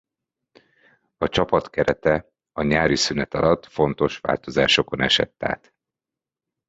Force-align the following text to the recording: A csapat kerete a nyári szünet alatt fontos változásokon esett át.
A 1.17 1.27
csapat 1.29 1.69
kerete 1.69 2.29
a 2.51 2.61
nyári 2.61 2.95
szünet 2.95 3.33
alatt 3.33 3.65
fontos 3.65 4.17
változásokon 4.17 5.01
esett 5.01 5.43
át. 5.43 5.73